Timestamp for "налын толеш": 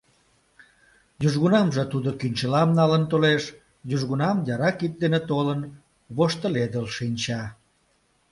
2.79-3.43